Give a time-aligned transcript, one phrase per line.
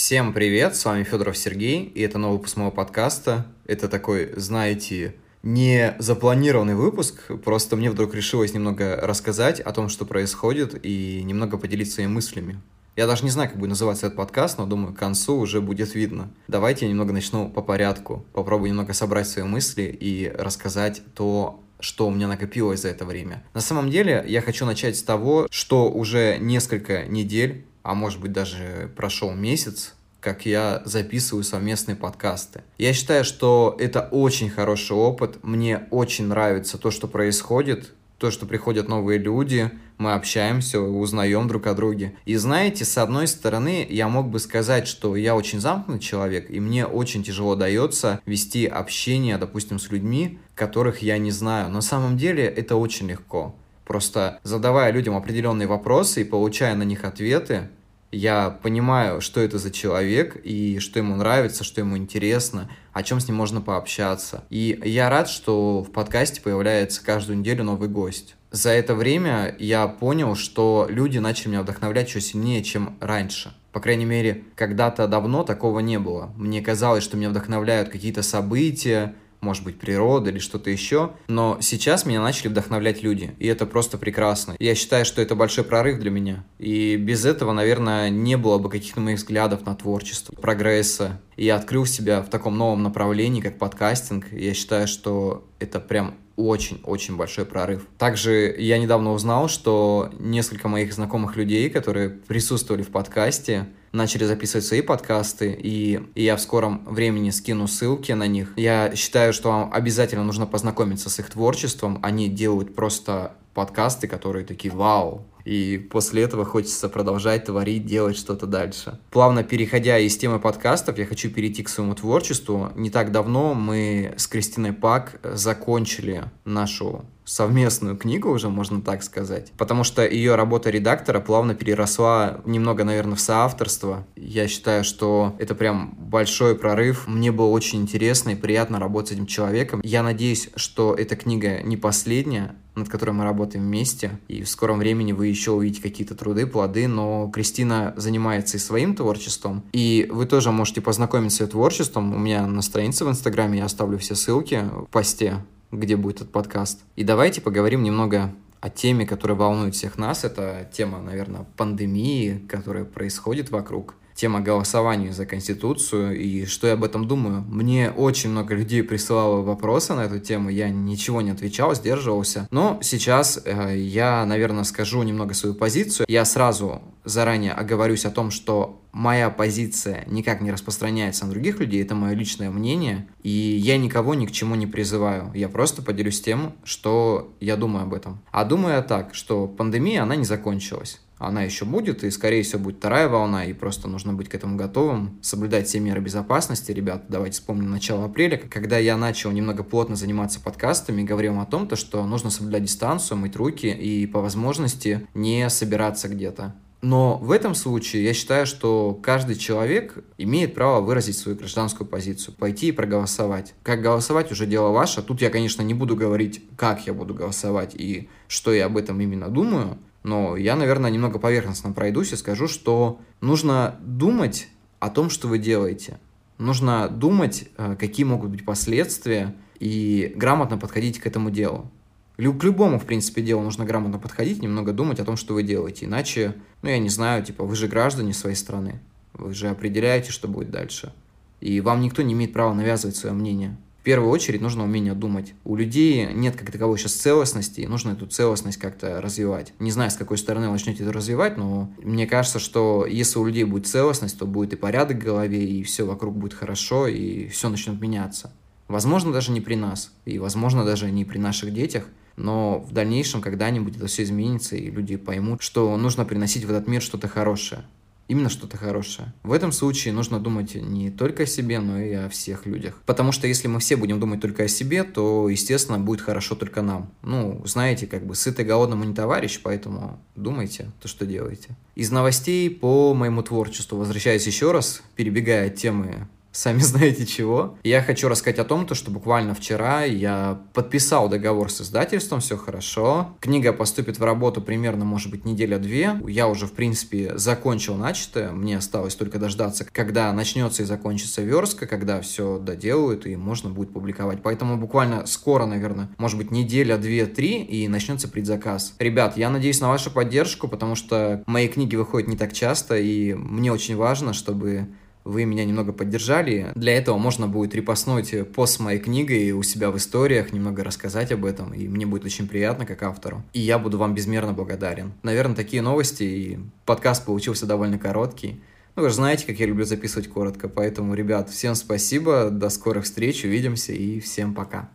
[0.00, 3.48] Всем привет, с вами Федоров Сергей, и это новый выпуск моего подкаста.
[3.66, 10.04] Это такой, знаете, не запланированный выпуск, просто мне вдруг решилось немного рассказать о том, что
[10.04, 12.60] происходит, и немного поделиться своими мыслями.
[12.94, 15.96] Я даже не знаю, как будет называться этот подкаст, но думаю, к концу уже будет
[15.96, 16.30] видно.
[16.46, 22.06] Давайте я немного начну по порядку, попробую немного собрать свои мысли и рассказать то, что
[22.06, 23.42] у меня накопилось за это время.
[23.52, 28.32] На самом деле, я хочу начать с того, что уже несколько недель, а может быть
[28.32, 32.62] даже прошел месяц, как я записываю совместные подкасты.
[32.76, 35.38] Я считаю, что это очень хороший опыт.
[35.42, 41.66] Мне очень нравится то, что происходит, то, что приходят новые люди, мы общаемся, узнаем друг
[41.66, 42.16] о друге.
[42.24, 46.58] И знаете, с одной стороны, я мог бы сказать, что я очень замкнутый человек, и
[46.58, 51.70] мне очень тяжело дается вести общение, допустим, с людьми, которых я не знаю.
[51.70, 53.54] На самом деле это очень легко.
[53.88, 57.70] Просто задавая людям определенные вопросы и получая на них ответы,
[58.12, 63.18] я понимаю, что это за человек и что ему нравится, что ему интересно, о чем
[63.18, 64.44] с ним можно пообщаться.
[64.50, 68.36] И я рад, что в подкасте появляется каждую неделю новый гость.
[68.50, 73.54] За это время я понял, что люди начали меня вдохновлять чуть сильнее, чем раньше.
[73.72, 76.30] По крайней мере, когда-то давно такого не было.
[76.36, 81.12] Мне казалось, что меня вдохновляют какие-то события, может быть, природа или что-то еще.
[81.28, 84.56] Но сейчас меня начали вдохновлять люди, и это просто прекрасно.
[84.58, 86.44] Я считаю, что это большой прорыв для меня.
[86.58, 91.20] И без этого, наверное, не было бы каких-то моих взглядов на творчество, прогресса.
[91.36, 94.32] И я открыл себя в таком новом направлении, как подкастинг.
[94.32, 97.86] И я считаю, что это прям очень-очень большой прорыв.
[97.98, 104.64] Также я недавно узнал, что несколько моих знакомых людей, которые присутствовали в подкасте, начали записывать
[104.64, 108.52] свои подкасты, и, я в скором времени скину ссылки на них.
[108.56, 111.98] Я считаю, что вам обязательно нужно познакомиться с их творчеством.
[112.02, 118.46] Они делают просто подкасты, которые такие «Вау!» И после этого хочется продолжать творить, делать что-то
[118.46, 118.98] дальше.
[119.10, 122.70] Плавно переходя из темы подкастов, я хочу перейти к своему творчеству.
[122.76, 129.52] Не так давно мы с Кристиной Пак закончили нашу совместную книгу уже, можно так сказать.
[129.56, 134.06] Потому что ее работа редактора плавно переросла немного, наверное, в соавторство.
[134.16, 137.06] Я считаю, что это прям большой прорыв.
[137.06, 139.80] Мне было очень интересно и приятно работать с этим человеком.
[139.84, 144.18] Я надеюсь, что эта книга не последняя, над которой мы работаем вместе.
[144.28, 148.94] И в скором времени вы еще увидите какие-то труды, плоды, но Кристина занимается и своим
[148.94, 149.64] творчеством.
[149.72, 152.14] И вы тоже можете познакомиться с ее творчеством.
[152.14, 155.38] У меня на странице в Инстаграме я оставлю все ссылки в посте
[155.70, 156.82] где будет этот подкаст.
[156.96, 160.24] И давайте поговорим немного о теме, которая волнует всех нас.
[160.24, 166.82] Это тема, наверное, пандемии, которая происходит вокруг тема голосования за Конституцию и что я об
[166.82, 167.44] этом думаю.
[167.48, 172.48] Мне очень много людей присылало вопросы на эту тему, я ничего не отвечал, сдерживался.
[172.50, 176.06] Но сейчас э, я, наверное, скажу немного свою позицию.
[176.08, 181.80] Я сразу заранее оговорюсь о том, что моя позиция никак не распространяется на других людей,
[181.80, 185.30] это мое личное мнение, и я никого ни к чему не призываю.
[185.32, 188.20] Я просто поделюсь тем, что я думаю об этом.
[188.32, 192.62] А думаю я так, что пандемия, она не закончилась она еще будет, и, скорее всего,
[192.62, 196.72] будет вторая волна, и просто нужно быть к этому готовым, соблюдать все меры безопасности.
[196.72, 201.66] Ребят, давайте вспомним начало апреля, когда я начал немного плотно заниматься подкастами, говорил о том,
[201.68, 206.54] то, что нужно соблюдать дистанцию, мыть руки и, по возможности, не собираться где-то.
[206.80, 212.34] Но в этом случае я считаю, что каждый человек имеет право выразить свою гражданскую позицию,
[212.36, 213.54] пойти и проголосовать.
[213.64, 215.02] Как голосовать уже дело ваше.
[215.02, 219.00] Тут я, конечно, не буду говорить, как я буду голосовать и что я об этом
[219.00, 224.48] именно думаю, но я, наверное, немного поверхностно пройдусь и скажу, что нужно думать
[224.78, 225.98] о том, что вы делаете.
[226.38, 231.70] Нужно думать, э, какие могут быть последствия, и грамотно подходить к этому делу.
[232.16, 235.86] К любому, в принципе, делу нужно грамотно подходить, немного думать о том, что вы делаете.
[235.86, 238.80] Иначе, ну, я не знаю, типа, вы же граждане своей страны.
[239.14, 240.92] Вы же определяете, что будет дальше.
[241.40, 243.56] И вам никто не имеет права навязывать свое мнение
[243.88, 245.32] первую очередь нужно умение думать.
[245.46, 249.54] У людей нет как таковой сейчас целостности, и нужно эту целостность как-то развивать.
[249.60, 253.24] Не знаю, с какой стороны вы начнете это развивать, но мне кажется, что если у
[253.24, 257.28] людей будет целостность, то будет и порядок в голове, и все вокруг будет хорошо, и
[257.28, 258.30] все начнет меняться.
[258.68, 261.84] Возможно, даже не при нас, и возможно, даже не при наших детях,
[262.16, 266.68] но в дальнейшем когда-нибудь это все изменится, и люди поймут, что нужно приносить в этот
[266.68, 267.64] мир что-то хорошее
[268.08, 269.12] именно что-то хорошее.
[269.22, 272.80] В этом случае нужно думать не только о себе, но и о всех людях.
[272.86, 276.62] Потому что если мы все будем думать только о себе, то, естественно, будет хорошо только
[276.62, 276.90] нам.
[277.02, 281.50] Ну, знаете, как бы сытый голодному не товарищ, поэтому думайте то, что делаете.
[281.74, 287.56] Из новостей по моему творчеству, возвращаясь еще раз, перебегая от темы сами знаете чего.
[287.64, 292.36] Я хочу рассказать о том, то, что буквально вчера я подписал договор с издательством, все
[292.36, 293.16] хорошо.
[293.20, 296.00] Книга поступит в работу примерно, может быть, неделя-две.
[296.06, 298.30] Я уже, в принципе, закончил начатое.
[298.32, 303.72] Мне осталось только дождаться, когда начнется и закончится верстка, когда все доделают и можно будет
[303.72, 304.22] публиковать.
[304.22, 308.74] Поэтому буквально скоро, наверное, может быть, неделя, две, три, и начнется предзаказ.
[308.78, 313.14] Ребят, я надеюсь на вашу поддержку, потому что мои книги выходят не так часто, и
[313.14, 314.68] мне очень важно, чтобы
[315.04, 316.52] вы меня немного поддержали.
[316.54, 321.24] Для этого можно будет репостнуть пост моей книгой у себя в историях, немного рассказать об
[321.24, 323.22] этом, и мне будет очень приятно как автору.
[323.32, 324.92] И я буду вам безмерно благодарен.
[325.02, 328.40] Наверное, такие новости, и подкаст получился довольно короткий.
[328.76, 332.84] Ну, вы же знаете, как я люблю записывать коротко, поэтому, ребят, всем спасибо, до скорых
[332.84, 334.70] встреч, увидимся и всем пока.